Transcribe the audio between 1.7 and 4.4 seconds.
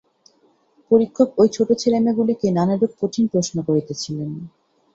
ছেলেমেয়েগুলিকে নানারূপ কঠিন প্রশ্ন করিতেছিলেন।